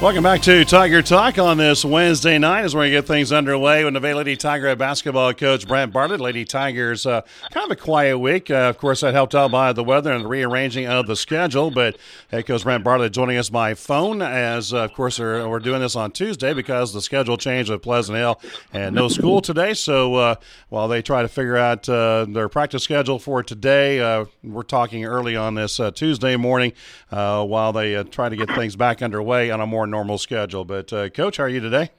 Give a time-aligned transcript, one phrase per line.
[0.00, 3.94] Welcome back to Tiger Talk on this Wednesday night as we get things underway with
[3.94, 6.20] Nevada Lady Tiger basketball coach Brent Bartlett.
[6.20, 8.48] Lady Tigers, uh, kind of a quiet week.
[8.48, 11.72] Uh, of course, that helped out by the weather and the rearranging of the schedule.
[11.72, 11.98] But
[12.30, 15.80] head coach Brent Bartlett joining us by phone as, uh, of course, we're, we're, doing
[15.80, 18.40] this on Tuesday because the schedule changed with Pleasant Hill
[18.72, 19.74] and no school today.
[19.74, 20.34] So uh,
[20.68, 25.04] while they try to figure out uh, their practice schedule for today, uh, we're talking
[25.04, 26.72] early on this Tuesday morning
[27.10, 30.64] while they try to get things back underway on a more normal schedule.
[30.64, 31.90] But uh, coach, how are you today?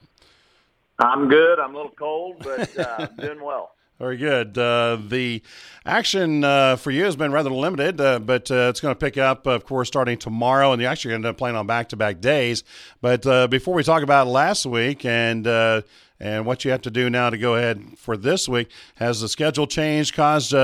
[0.98, 1.58] I'm good.
[1.58, 3.72] I'm a little cold, but uh, doing well.
[4.00, 4.56] Very good.
[4.56, 5.42] Uh, the
[5.84, 9.18] action uh, for you has been rather limited, uh, but uh, it's going to pick
[9.18, 12.64] up, of course, starting tomorrow, and you actually end up playing on back-to-back days.
[13.02, 15.82] But uh, before we talk about last week and uh,
[16.18, 19.28] and what you have to do now to go ahead for this week, has the
[19.28, 20.54] schedule changed, caused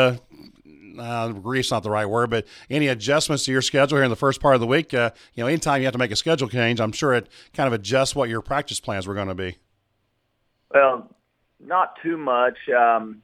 [0.98, 4.16] uh, grief's not the right word, but any adjustments to your schedule here in the
[4.16, 4.94] first part of the week?
[4.94, 7.66] Uh, you know, anytime you have to make a schedule change, I'm sure it kind
[7.66, 9.58] of adjusts what your practice plans were going to be.
[10.72, 11.11] Well,
[11.61, 12.56] not too much.
[12.69, 13.22] Um,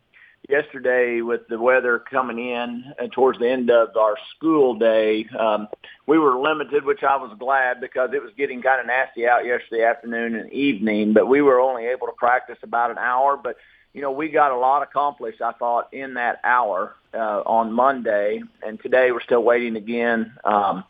[0.49, 5.69] yesterday, with the weather coming in uh, towards the end of our school day, um,
[6.07, 9.45] we were limited, which I was glad because it was getting kind of nasty out
[9.45, 11.13] yesterday afternoon and evening.
[11.13, 13.57] But we were only able to practice about an hour, but
[13.93, 18.43] you know, we got a lot accomplished, I thought, in that hour uh, on Monday.
[18.67, 20.33] And today we're still waiting again.
[20.45, 20.85] Um,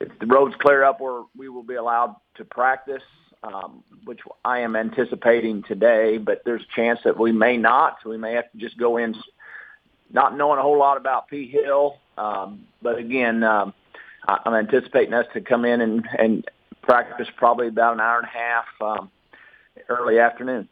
[0.00, 3.02] if the roads clear up where we will be allowed to practice,
[3.42, 7.98] um, which I am anticipating today, but there's a chance that we may not.
[8.04, 9.16] We may have to just go in
[10.10, 11.98] not knowing a whole lot about P Hill.
[12.16, 13.74] Um, but again, um,
[14.26, 16.48] I'm anticipating us to come in and, and
[16.82, 19.10] practice probably about an hour and a half um,
[19.88, 20.68] early afternoon.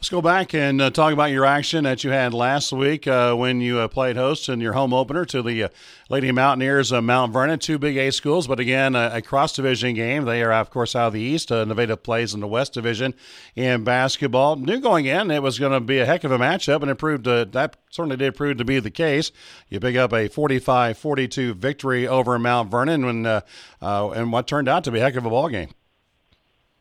[0.00, 3.34] Let's go back and uh, talk about your action that you had last week uh,
[3.34, 5.68] when you uh, played host in your home opener to the uh,
[6.08, 10.24] Lady Mountaineers of Mount Vernon, two Big A schools, but again, a, cross division game.
[10.24, 11.52] They are, of course, out of the East.
[11.52, 13.12] Uh, Nevada plays in the West Division
[13.54, 14.56] in basketball.
[14.56, 16.94] Knew going in it was going to be a heck of a matchup, and it
[16.94, 19.32] proved uh, that certainly did prove to be the case.
[19.68, 23.42] You pick up a 45 42 victory over Mount Vernon when,
[23.82, 25.68] and what turned out to be a heck of a ball game.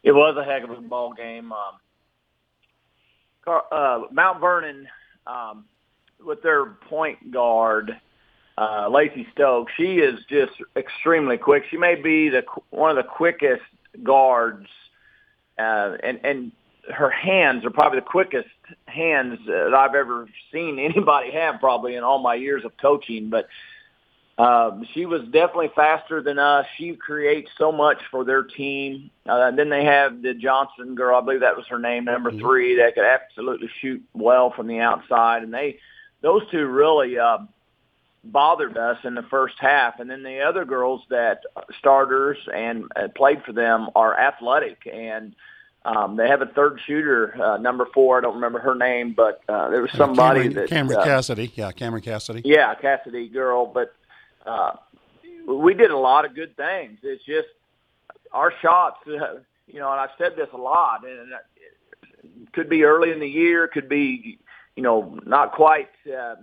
[0.04, 1.52] It was a heck of a ball game.
[1.52, 1.74] Um,
[3.48, 4.88] uh, Mount Vernon
[5.26, 5.66] um,
[6.24, 8.00] with their point guard
[8.60, 9.72] uh, Lacey Stokes.
[9.78, 11.64] She is just extremely quick.
[11.70, 13.64] She may be the one of the quickest
[14.04, 14.68] guards,
[15.58, 16.52] uh, and and
[16.94, 18.50] her hands are probably the quickest
[18.88, 23.30] hands that I've ever seen anybody have, probably in all my years of coaching.
[23.30, 23.48] But
[24.40, 26.66] um, she was definitely faster than us.
[26.78, 29.12] She creates so much for their team.
[29.28, 32.32] Uh, and then they have the Johnson girl, I believe that was her name, number
[32.32, 32.40] mm-hmm.
[32.40, 35.44] three, that could absolutely shoot well from the outside.
[35.44, 35.80] And they,
[36.22, 37.40] those two really uh,
[38.24, 40.00] bothered us in the first half.
[40.00, 41.42] And then the other girls that
[41.78, 45.36] starters and uh, played for them are athletic and.
[45.86, 48.18] Um, they have a third shooter, uh, number four.
[48.18, 51.54] I don't remember her name, but uh, there was somebody Cameron, that Cameron uh, Cassidy.
[51.56, 52.42] Yeah, Cameron Cassidy.
[52.44, 53.66] Yeah, Cassidy girl.
[53.66, 53.96] But
[54.46, 54.72] uh,
[55.48, 57.00] we did a lot of good things.
[57.04, 57.48] It's just
[58.32, 62.84] our shots, uh, you know, and I've said this a lot, and it could be
[62.84, 64.40] early in the year, could be,
[64.76, 66.36] you know, not quite, uh,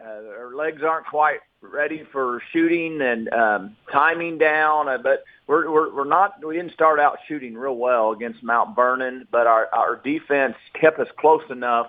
[0.00, 5.70] uh, our legs aren't quite ready for shooting and um, timing down, uh, but we're,
[5.70, 9.68] we're, we're not, we didn't start out shooting real well against Mount Vernon, but our,
[9.72, 11.88] our defense kept us close enough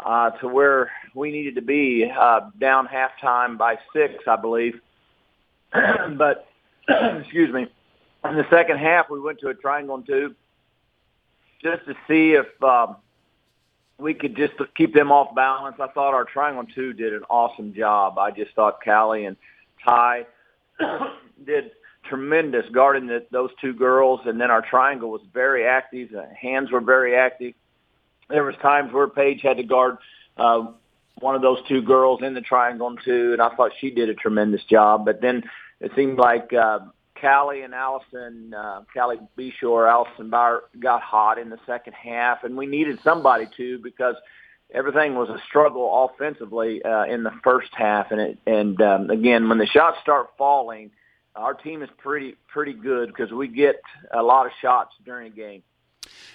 [0.00, 4.80] uh, to where we needed to be uh, down halftime by six, I believe.
[5.72, 6.46] but
[6.88, 7.66] excuse me,
[8.24, 10.34] in the second half, we went to a triangle and two
[11.62, 12.96] just to see if um,
[13.98, 15.76] we could just keep them off balance.
[15.80, 18.18] I thought our triangle and two did an awesome job.
[18.18, 19.36] I just thought Callie and
[19.84, 20.26] Ty
[21.46, 21.70] did
[22.08, 26.10] tremendous guarding the, those two girls, and then our triangle was very active.
[26.10, 27.54] The hands were very active
[28.32, 29.98] there was times where Paige had to guard
[30.36, 30.66] uh,
[31.20, 34.14] one of those two girls in the triangle too, and I thought she did a
[34.14, 35.04] tremendous job.
[35.04, 35.44] But then
[35.80, 36.80] it seemed like uh,
[37.20, 42.56] Callie and Allison, uh, Callie Beshore, Allison Bauer got hot in the second half, and
[42.56, 44.16] we needed somebody to because
[44.74, 48.10] everything was a struggle offensively uh, in the first half.
[48.10, 50.90] And it, and um, again, when the shots start falling,
[51.36, 53.80] our team is pretty pretty good because we get
[54.12, 55.62] a lot of shots during a game.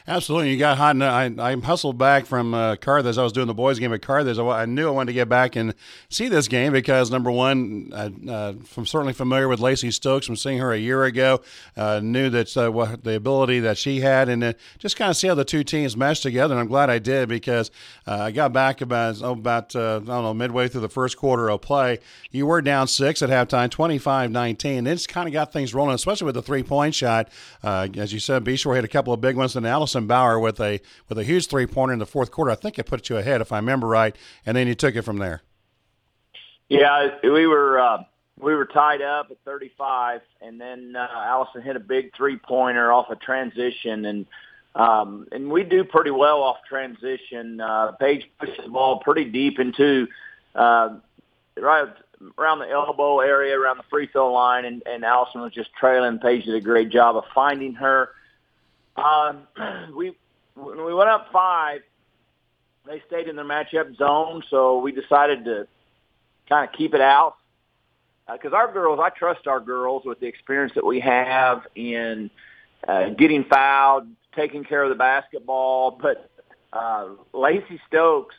[0.10, 0.52] Absolutely.
[0.52, 0.92] You got hot.
[0.92, 3.18] And I, I hustled back from uh, Carthage.
[3.18, 4.40] I was doing the boys' game at Carthage.
[4.40, 5.76] I, I knew I wanted to get back and
[6.08, 10.38] see this game because, number one, uh, uh, I'm certainly familiar with Lacey Stokes from
[10.38, 11.42] seeing her a year ago.
[11.76, 15.18] Uh, knew that uh, what the ability that she had, and uh, just kind of
[15.18, 16.54] see how the two teams meshed together.
[16.54, 17.70] And I'm glad I did because
[18.08, 21.18] uh, I got back about, oh, about uh, I don't know, midway through the first
[21.18, 22.00] quarter of play.
[22.32, 24.88] You were down six at halftime, 25 19.
[24.88, 27.30] It's kind of got things rolling, especially with the three point shot.
[27.62, 30.80] as you said, Beshore hit a couple of big ones, and Allison Bauer with a
[31.10, 32.52] with a huge three pointer in the fourth quarter.
[32.52, 34.16] I think it put you ahead, if I remember right,
[34.46, 35.42] and then you took it from there.
[36.70, 38.04] Yeah, we were uh,
[38.40, 42.92] we were tied up at 35, and then uh, Allison hit a big three pointer
[42.92, 44.26] off a transition, and
[44.76, 47.60] um, and we do pretty well off transition.
[47.60, 50.08] Uh, Paige pushed the ball pretty deep into
[50.54, 50.98] uh,
[51.58, 51.88] right
[52.38, 56.20] around the elbow area, around the free throw line, and, and Allison was just trailing.
[56.20, 58.10] Paige did a great job of finding her.
[58.98, 59.48] Um,
[59.96, 60.16] we
[60.56, 61.82] when we went up five,
[62.86, 65.68] they stayed in their matchup zone, so we decided to
[66.50, 67.36] kind of keep it out
[68.32, 72.30] because uh, our girls, I trust our girls with the experience that we have in
[72.88, 75.92] uh, getting fouled, taking care of the basketball.
[75.92, 76.30] But
[76.74, 78.36] uh, Lacey Stokes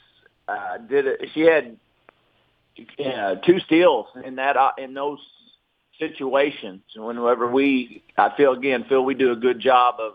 [0.47, 1.31] uh, did it.
[1.35, 1.77] She had
[3.05, 5.21] uh, two steals in that uh, in those
[5.99, 6.83] situations.
[6.95, 10.15] Whenever we, I feel again, feel we do a good job of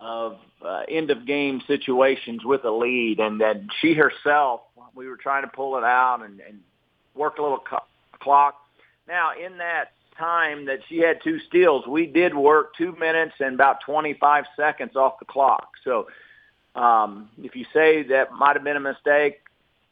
[0.00, 4.62] of uh, end of game situations with a lead, and that she herself,
[4.94, 6.60] we were trying to pull it out and, and
[7.14, 7.84] work a little co-
[8.20, 8.56] clock.
[9.06, 13.54] Now, in that time that she had two steals, we did work two minutes and
[13.54, 15.70] about 25 seconds off the clock.
[15.84, 16.08] So,
[16.74, 19.40] um, if you say that might have been a mistake,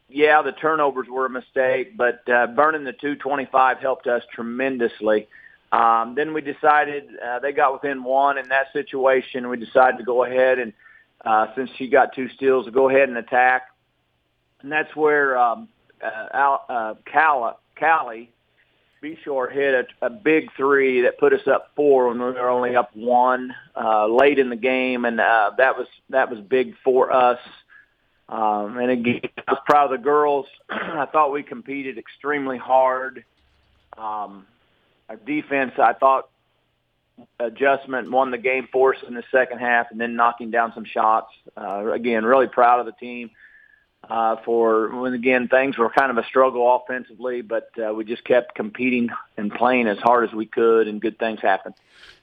[0.09, 5.29] yeah, the turnovers were a mistake, but uh, burning the 225 helped us tremendously.
[5.73, 9.49] Um, then we decided uh, they got within one in that situation.
[9.49, 10.73] We decided to go ahead and
[11.25, 13.69] uh, since she got two steals, to go ahead and attack.
[14.61, 15.69] And that's where um,
[16.03, 18.31] uh, Al, uh, Calla, Callie
[19.03, 22.77] Beshore hit a, a big three that put us up four when we were only
[22.77, 27.13] up one uh, late in the game, and uh, that was that was big for
[27.13, 27.41] us.
[28.29, 30.47] Um, and again, I was proud of the girls.
[30.71, 33.25] I thought we competed extremely hard.
[33.99, 34.47] Um,
[35.09, 36.29] our defense, I thought,
[37.39, 40.85] adjustment won the game for us in the second half, and then knocking down some
[40.85, 41.33] shots.
[41.57, 43.31] Uh, again, really proud of the team
[44.09, 48.25] uh, for when again things were kind of a struggle offensively, but uh, we just
[48.25, 51.75] kept competing and playing as hard as we could, and good things happened.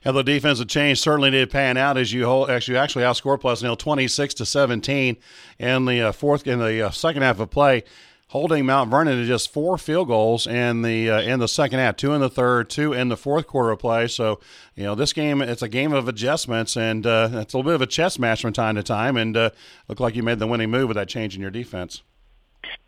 [0.05, 3.67] Yeah, the defensive change certainly did pan out as you hold, actually actually outscored Pleasant
[3.67, 5.17] Hill twenty six to seventeen
[5.57, 7.83] in the uh, fourth in the uh, second half of play
[8.29, 11.97] holding Mount Vernon to just four field goals in the uh, in the second half,
[11.97, 14.07] two in the third, two in the fourth quarter of play.
[14.07, 14.39] So
[14.75, 17.75] you know this game it's a game of adjustments, and uh, it's a little bit
[17.75, 19.17] of a chess match from time to time.
[19.17, 19.49] And uh,
[19.87, 22.01] looked like you made the winning move with that change in your defense.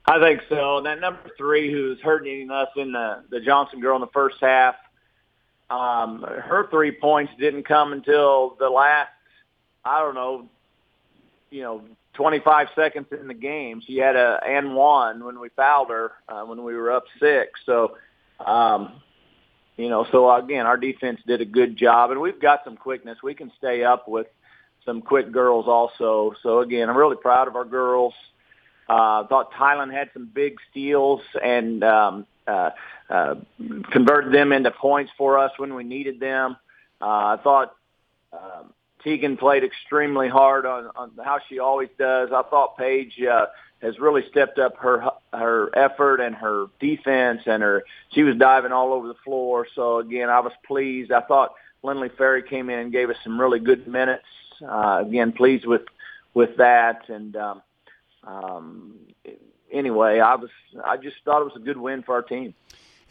[0.06, 0.78] I think so.
[0.78, 4.38] And that number three, who's hurting us in the the Johnson girl in the first
[4.42, 4.76] half,
[5.70, 9.10] um, her three points didn't come until the last.
[9.84, 10.48] I don't know,
[11.50, 11.82] you know,
[12.14, 13.82] 25 seconds in the game.
[13.86, 17.60] She had a and one when we fouled her uh, when we were up six.
[17.66, 17.98] So,
[18.46, 19.02] um,
[19.78, 23.20] you know, so again, our defense did a good job, and we've got some quickness.
[23.24, 24.28] We can stay up with
[24.86, 26.34] some quick girls also.
[26.44, 28.14] So again, I'm really proud of our girls.
[28.90, 32.72] Uh, thought Thailand had some big steals and um, uh,
[33.10, 33.36] uh,
[33.92, 36.58] converted them into points for us when we needed them.
[37.00, 37.76] Uh, I thought
[38.34, 38.74] um,
[39.04, 42.32] Tegan played extremely hard on, on how she always does.
[42.32, 43.48] I thought Paige uh,
[43.82, 48.72] has really stepped up her her effort and her defense, and her she was diving
[48.72, 49.68] all over the floor.
[49.74, 51.12] So again, I was pleased.
[51.12, 54.26] I thought Lindley Ferry came in and gave us some really good minutes.
[54.62, 55.84] Uh, again, pleased with
[56.34, 57.10] with that.
[57.10, 57.62] And um,
[58.24, 58.94] um,
[59.72, 60.50] anyway, I was
[60.84, 62.54] I just thought it was a good win for our team.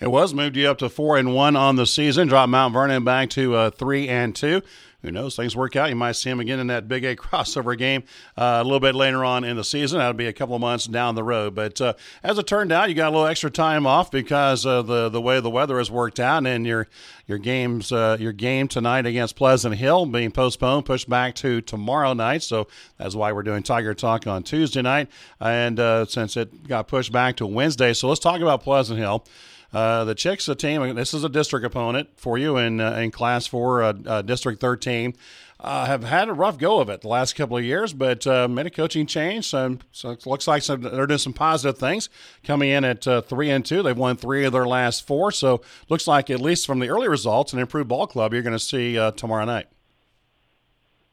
[0.00, 2.26] It was moved you up to four and one on the season.
[2.26, 4.62] Dropped Mount Vernon back to uh, three and two
[5.02, 5.35] who knows?
[5.35, 5.88] Things work out.
[5.88, 8.04] You might see him again in that Big A crossover game
[8.37, 9.99] uh, a little bit later on in the season.
[9.99, 11.54] That'll be a couple of months down the road.
[11.54, 14.87] But uh, as it turned out, you got a little extra time off because of
[14.87, 16.88] the the way the weather has worked out, and your
[17.26, 22.12] your games uh, your game tonight against Pleasant Hill being postponed, pushed back to tomorrow
[22.12, 22.42] night.
[22.42, 25.09] So that's why we're doing Tiger Talk on Tuesday night,
[25.40, 29.25] and uh, since it got pushed back to Wednesday, so let's talk about Pleasant Hill.
[29.73, 33.11] Uh, the Chicks, a team, this is a district opponent for you in uh, in
[33.11, 35.15] Class Four, uh, uh District 13.
[35.61, 38.67] Uh, have had a rough go of it the last couple of years, but made
[38.67, 39.47] a coaching change.
[39.47, 42.09] So, so it looks like some, they're doing some positive things.
[42.43, 45.31] Coming in at three and two, they've won three of their last four.
[45.31, 45.61] So
[45.91, 48.59] looks like at least from the early results, an improved ball club you're going to
[48.59, 49.67] see tomorrow night.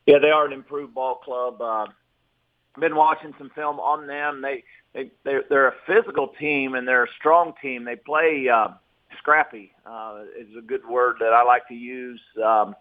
[0.06, 1.62] Yeah, they are an improved ball club.
[1.62, 1.94] I've
[2.80, 4.42] been watching some film on them.
[4.42, 7.86] They they they're, they're a physical team and they're a strong team.
[7.86, 8.70] They play uh,
[9.17, 9.72] scrappy.
[9.86, 12.22] Uh, is a good word that I like to use.
[12.44, 12.75] Um,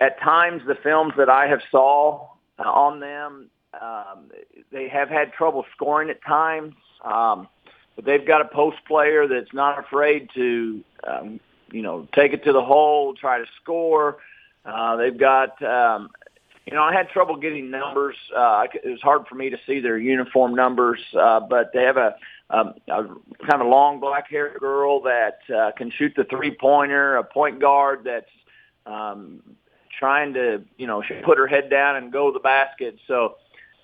[0.00, 3.50] at times, the films that I have saw uh, on them,
[3.80, 4.30] um,
[4.70, 6.74] they have had trouble scoring at times.
[7.04, 7.48] Um,
[7.96, 12.44] but they've got a post player that's not afraid to, um, you know, take it
[12.44, 14.18] to the hole, try to score.
[14.64, 16.08] Uh, they've got, um,
[16.66, 18.16] you know, I had trouble getting numbers.
[18.36, 21.96] Uh, it was hard for me to see their uniform numbers, uh, but they have
[21.96, 22.14] a,
[22.50, 23.04] um, a
[23.48, 28.26] kind of long black-haired girl that uh, can shoot the three-pointer, a point guard that's
[28.86, 29.42] um,
[29.98, 32.96] trying to, you know, put her head down and go to the basket.
[33.06, 33.36] So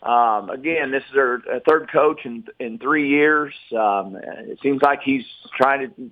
[0.02, 3.52] um, again, this is her third coach in in three years.
[3.76, 5.24] Um, it seems like he's
[5.56, 6.10] trying to,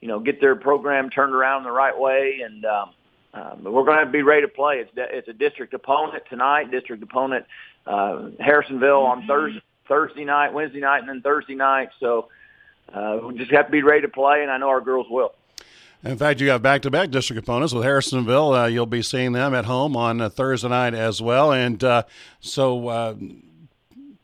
[0.00, 2.90] you know, get their program turned around the right way, and um,
[3.34, 4.76] um, we're going to have to be ready to play.
[4.76, 6.70] It's it's a district opponent tonight.
[6.70, 7.46] District opponent
[7.86, 11.88] uh, Harrisonville on Thursday Thursday night, Wednesday night, and then Thursday night.
[11.98, 12.28] So
[12.92, 15.34] uh, we just have to be ready to play, and I know our girls will.
[16.04, 18.54] In fact, you have back-to-back district opponents with Harrisonville.
[18.54, 21.52] Uh, you'll be seeing them at home on uh, Thursday night as well.
[21.52, 22.04] And uh,
[22.38, 23.14] so, uh,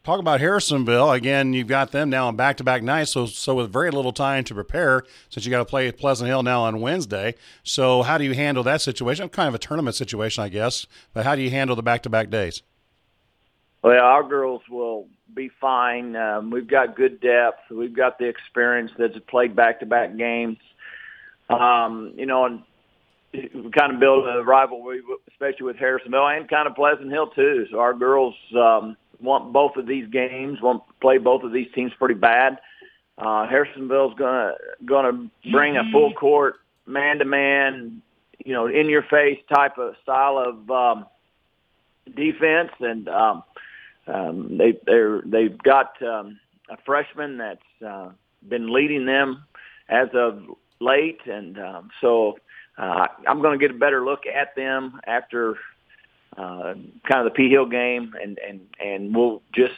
[0.04, 1.52] talk about Harrisonville again.
[1.52, 5.02] You've got them now on back-to-back nights, so so with very little time to prepare,
[5.30, 7.34] since you got to play Pleasant Hill now on Wednesday.
[7.62, 9.28] So, how do you handle that situation?
[9.30, 10.86] Kind of a tournament situation, I guess.
[11.12, 12.62] But how do you handle the back-to-back days?
[13.82, 16.14] Well, our girls will be fine.
[16.16, 17.70] Um, we've got good depth.
[17.70, 20.58] We've got the experience that's played back-to-back games.
[21.50, 22.62] Um, you know, and
[23.32, 27.66] we kind of build a rivalry, especially with Harrisonville and kind of Pleasant Hill too.
[27.70, 31.68] So our girls um, want both of these games, want to play both of these
[31.74, 32.58] teams pretty bad.
[33.16, 34.52] Uh, Harrisonville's gonna
[34.84, 36.56] gonna bring a full court,
[36.86, 38.02] man to man,
[38.44, 41.06] you know, in your face type of style of um,
[42.16, 43.42] defense, and um,
[44.06, 48.10] um, they they're they've got um, a freshman that's uh,
[48.48, 49.44] been leading them
[49.88, 50.42] as of
[50.80, 52.36] late, and um, so
[52.76, 55.56] uh, I'm going to get a better look at them after
[56.36, 56.74] uh,
[57.08, 59.74] kind of the P Hill game, and and and we'll just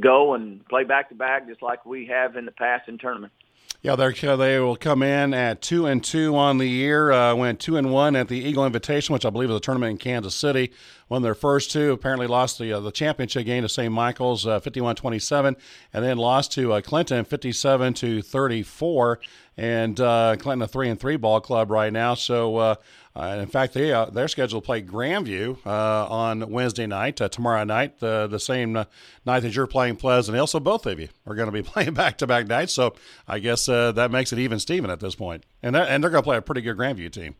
[0.00, 3.34] go and play back to back just like we have in the past in tournaments.
[3.82, 7.10] Yeah, they they will come in at two and two on the year.
[7.10, 9.90] Uh, went two and one at the Eagle Invitation, which I believe is a tournament
[9.90, 10.70] in Kansas City.
[11.08, 11.90] Won their first two.
[11.90, 13.92] Apparently lost the uh, the championship game to St.
[13.92, 15.56] Michael's, uh, 51-27,
[15.92, 19.18] and then lost to uh, Clinton, fifty-seven to thirty-four.
[19.56, 22.14] And uh, Clinton a three and three ball club right now.
[22.14, 22.74] So uh,
[23.14, 27.62] uh, in fact, they uh, they're scheduled to play Grandview uh, on Wednesday night, tomorrow
[27.64, 30.46] night, the the same night that you're playing Pleasant Hill.
[30.46, 32.72] So both of you are going to be playing back to back nights.
[32.72, 32.94] So
[33.28, 36.22] I guess that makes it even Steven at this point, and that, and they're going
[36.22, 37.34] to play a pretty good Grandview team.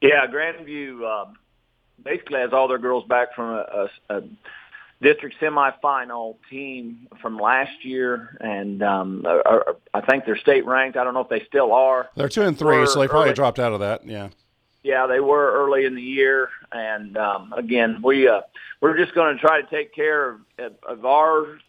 [0.00, 1.34] Yeah, Grandview um,
[2.02, 4.22] basically has all their girls back from a, a, a
[5.02, 10.96] district semifinal team from last year, and um, are, I think they're state ranked.
[10.96, 12.10] I don't know if they still are.
[12.16, 13.34] They're two and three, so they probably early.
[13.34, 14.06] dropped out of that.
[14.06, 14.28] Yeah.
[14.82, 18.40] Yeah, they were early in the year, and um, again, we uh,
[18.80, 21.60] we're just going to try to take care of, of ours,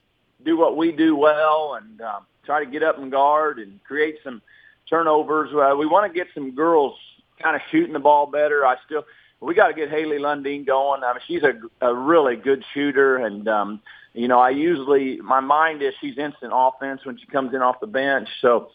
[0.45, 4.19] do what we do well, and um, try to get up and guard and create
[4.23, 4.41] some
[4.89, 5.49] turnovers.
[5.53, 6.95] Uh, we want to get some girls
[7.41, 8.65] kind of shooting the ball better.
[8.65, 9.03] I still
[9.41, 11.03] we got to get Haley Lundeen going.
[11.03, 13.81] I mean, she's a, a really good shooter, and um,
[14.13, 17.79] you know, I usually my mind is she's instant offense when she comes in off
[17.81, 18.29] the bench.
[18.39, 18.69] So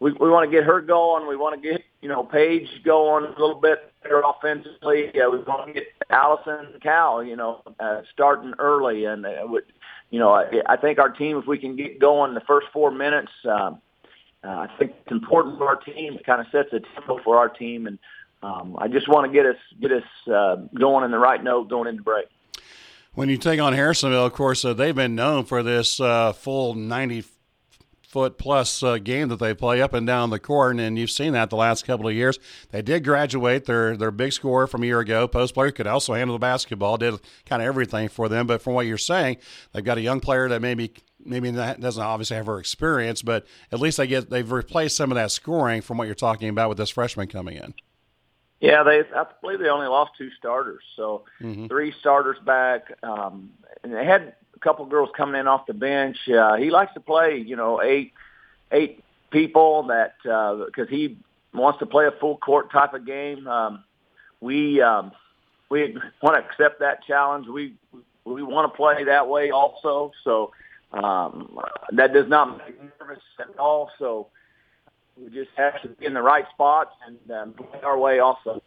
[0.00, 1.26] we we want to get her going.
[1.26, 5.10] We want to get you know Paige going a little bit better offensively.
[5.14, 9.64] Yeah, we want to get Allison Cal you know uh, starting early, and uh, would
[10.10, 12.90] you know I, I think our team if we can get going the first four
[12.90, 13.32] minutes.
[13.44, 13.80] Um,
[14.44, 16.14] uh, I think it's important for our team.
[16.14, 17.98] It kind of sets a tempo for our team, and
[18.44, 21.68] um, I just want to get us get us uh, going in the right note
[21.70, 22.26] going into break.
[23.14, 26.74] When you take on Harrisonville, of course, uh, they've been known for this uh, full
[26.74, 27.24] 90
[28.14, 31.32] foot plus uh, game that they play up and down the court, and you've seen
[31.32, 32.38] that the last couple of years.
[32.70, 35.26] They did graduate their their big scorer from a year ago.
[35.26, 38.46] Post player could also handle the basketball, did kind of everything for them.
[38.46, 39.38] But from what you're saying,
[39.72, 40.92] they've got a young player that maybe
[41.24, 45.10] maybe that doesn't obviously have her experience, but at least they get they've replaced some
[45.10, 47.74] of that scoring from what you're talking about with this freshman coming in.
[48.64, 51.66] Yeah, they I believe they only lost two starters, so mm-hmm.
[51.66, 53.50] three starters back, um,
[53.82, 56.16] and they had a couple girls coming in off the bench.
[56.28, 58.12] Uh, he likes to play, you know, eight
[58.72, 61.18] eight people that because uh, he
[61.52, 63.46] wants to play a full court type of game.
[63.46, 63.84] Um,
[64.40, 65.12] we um,
[65.68, 67.46] we want to accept that challenge.
[67.46, 67.74] We
[68.24, 70.12] we want to play that way also.
[70.24, 70.52] So
[70.92, 71.58] um,
[71.92, 73.90] that does not make me nervous at all.
[73.98, 74.28] So
[75.16, 78.62] we just have to be in the right spots and um, play our way also.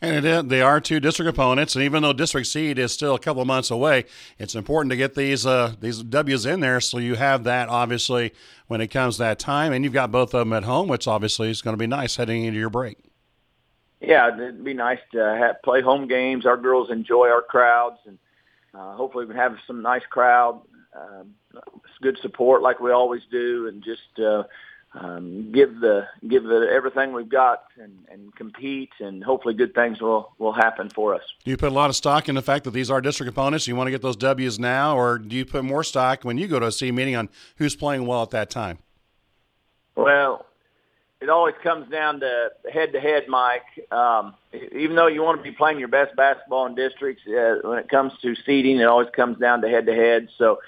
[0.00, 3.14] And it is, they are two district opponents, and even though district seed is still
[3.14, 4.04] a couple of months away,
[4.38, 8.32] it's important to get these uh, these W's in there so you have that obviously
[8.66, 11.50] when it comes that time, and you've got both of them at home, which obviously
[11.50, 12.98] is going to be nice heading into your break.
[14.00, 16.46] Yeah, it'd be nice to have, play home games.
[16.46, 18.18] Our girls enjoy our crowds, and
[18.74, 20.60] uh, hopefully we can have some nice crowd,
[20.96, 21.34] um,
[22.00, 24.18] good support like we always do, and just.
[24.94, 30.02] Um, give the give the everything we've got and, and compete, and hopefully good things
[30.02, 31.22] will will happen for us.
[31.44, 33.66] Do you put a lot of stock in the fact that these are district opponents?
[33.66, 36.46] You want to get those W's now, or do you put more stock when you
[36.46, 38.80] go to a C meeting on who's playing well at that time?
[39.96, 40.44] Well,
[41.22, 43.62] it always comes down to head to head, Mike.
[43.90, 47.78] Um, even though you want to be playing your best basketball in districts, uh, when
[47.78, 50.28] it comes to seeding, it always comes down to head to head.
[50.36, 50.58] So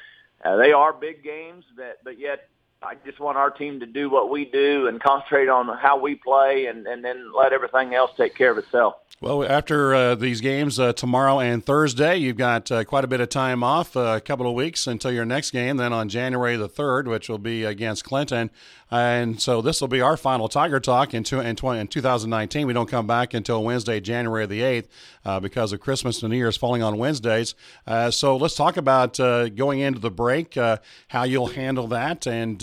[0.42, 2.48] uh, they are big games, that, but yet
[2.84, 6.16] I just want our team to do what we do and concentrate on how we
[6.16, 8.94] play, and, and then let everything else take care of itself.
[9.24, 13.22] Well, after uh, these games uh, tomorrow and Thursday, you've got uh, quite a bit
[13.22, 15.78] of time off, uh, a couple of weeks until your next game.
[15.78, 18.50] Then on January the 3rd, which will be against Clinton.
[18.90, 22.66] And so this will be our final Tiger Talk in, two, in, 20, in 2019.
[22.66, 24.88] We don't come back until Wednesday, January the 8th,
[25.24, 27.54] uh, because of Christmas and New Year's falling on Wednesdays.
[27.86, 32.62] Uh, so let's talk about going into the break, how you'll handle that, and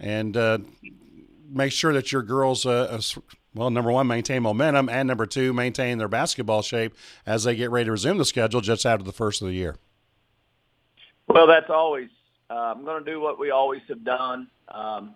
[0.00, 0.66] and
[1.48, 2.66] make sure that your girls
[3.54, 6.94] well, number one, maintain momentum, and number two, maintain their basketball shape
[7.24, 9.76] as they get ready to resume the schedule just after the first of the year?
[11.28, 12.08] Well, that's always.
[12.50, 14.48] Uh, I'm going to do what we always have done.
[14.68, 15.14] Um,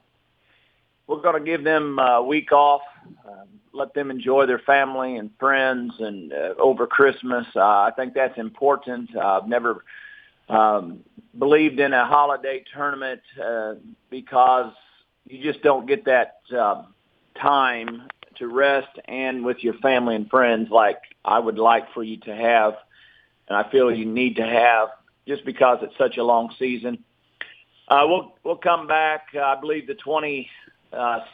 [1.06, 2.82] we're going to give them a week off,
[3.26, 7.46] um, let them enjoy their family and friends, and uh, over Christmas.
[7.56, 9.14] Uh, I think that's important.
[9.16, 9.84] Uh, I've never
[10.48, 11.00] um,
[11.38, 13.74] believed in a holiday tournament uh,
[14.10, 14.72] because
[15.26, 16.82] you just don't get that uh,
[17.40, 22.18] time to rest and with your family and friends like I would like for you
[22.18, 22.74] to have
[23.48, 24.90] and I feel you need to have
[25.26, 27.04] just because it's such a long season.
[27.88, 29.28] Uh, we'll we'll come back.
[29.34, 30.50] Uh, I believe the twenty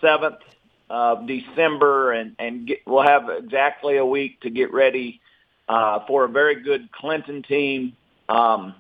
[0.00, 0.40] seventh
[0.88, 5.20] of December, and and get, we'll have exactly a week to get ready
[5.68, 7.96] uh, for a very good Clinton team.
[8.28, 8.74] Um,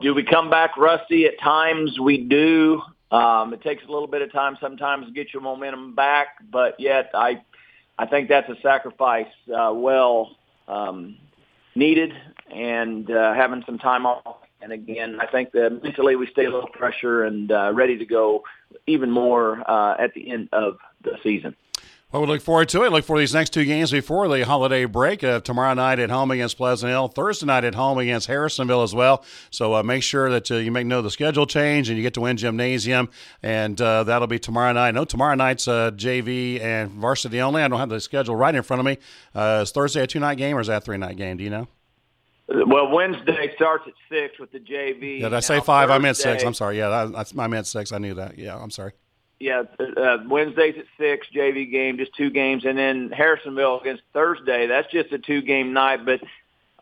[0.00, 1.98] do we come back rusty at times?
[2.00, 2.82] We do.
[3.12, 6.80] Um, it takes a little bit of time sometimes to get your momentum back, but
[6.80, 7.42] yet I,
[7.98, 11.18] I think that's a sacrifice uh, well um,
[11.74, 12.12] needed,
[12.50, 14.38] and uh, having some time off.
[14.62, 18.06] And again, I think that mentally we stay a little pressure and uh, ready to
[18.06, 18.44] go
[18.86, 21.54] even more uh, at the end of the season.
[22.12, 22.92] Well, we look forward to it.
[22.92, 25.24] Look for these next two games before the holiday break.
[25.24, 27.08] Uh, tomorrow night at home against Pleasant Hill.
[27.08, 29.24] Thursday night at home against Harrisonville as well.
[29.50, 32.12] So uh, make sure that uh, you make know the schedule change and you get
[32.12, 33.08] to win gymnasium.
[33.42, 34.90] And uh, that'll be tomorrow night.
[34.90, 37.62] No, tomorrow night's uh, JV and varsity only.
[37.62, 38.98] I don't have the schedule right in front of me.
[39.34, 41.38] Uh, is Thursday a two night game or is that a three night game?
[41.38, 41.66] Do you know?
[42.46, 45.20] Well, Wednesday starts at six with the JV.
[45.20, 45.88] Yeah, did I say five?
[45.88, 46.42] Thursday, I meant six.
[46.42, 46.76] I'm sorry.
[46.76, 47.90] Yeah, I, I meant six.
[47.90, 48.36] I knew that.
[48.36, 48.92] Yeah, I'm sorry
[49.42, 54.68] yeah, uh, Wednesdays at six, JV game, just two games, and then Harrisonville against Thursday.
[54.68, 56.20] That's just a two game night, but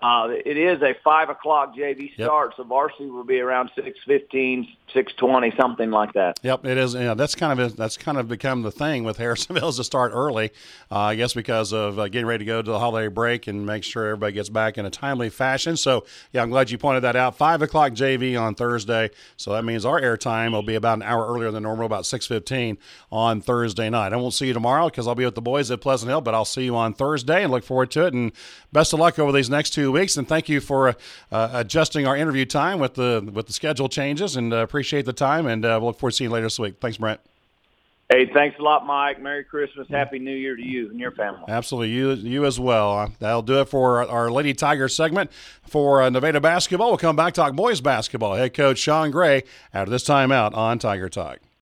[0.03, 2.57] uh, it is a five o'clock JV start, yep.
[2.57, 6.41] so varsity will be around six fifteen, six twenty, something like that.
[6.43, 6.95] Yep, it is.
[6.95, 10.13] Yeah, that's kind of that's kind of become the thing with Harrisonville is to start
[10.15, 10.53] early.
[10.91, 13.67] Uh, I guess because of uh, getting ready to go to the holiday break and
[13.67, 15.77] make sure everybody gets back in a timely fashion.
[15.77, 17.37] So yeah, I'm glad you pointed that out.
[17.37, 21.27] Five o'clock JV on Thursday, so that means our airtime will be about an hour
[21.27, 22.79] earlier than normal, about six fifteen
[23.13, 24.15] on Thursday night.
[24.15, 26.35] I won't see you tomorrow because I'll be with the boys at Pleasant Hill, but
[26.35, 28.15] I'll see you on Thursday and look forward to it.
[28.15, 28.33] And
[28.73, 30.97] best of luck over these next two weeks, and thank you for
[31.31, 35.13] uh, adjusting our interview time with the with the schedule changes, and uh, appreciate the
[35.13, 35.47] time.
[35.47, 36.77] And uh, we'll look forward to seeing you later this week.
[36.81, 37.21] Thanks, Brent.
[38.11, 39.23] Hey, thanks a lot, Mike.
[39.23, 41.45] Merry Christmas, Happy New Year to you and your family.
[41.47, 42.99] Absolutely, you you as well.
[42.99, 45.31] Uh, that'll do it for our Lady Tiger segment
[45.63, 46.89] for uh, Nevada basketball.
[46.89, 48.35] We'll come back talk boys basketball.
[48.35, 51.39] Head coach Sean Gray after this timeout on Tiger Talk.